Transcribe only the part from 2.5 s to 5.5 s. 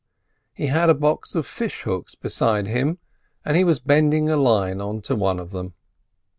him, and he was bending a line on to one